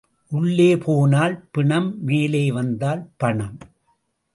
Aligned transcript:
உள்ளே 0.31 0.77
போனால் 0.77 1.43
பிணம் 1.51 2.03
மேலே 2.03 2.51
வந்தால் 2.51 3.09
பணம். 3.17 3.57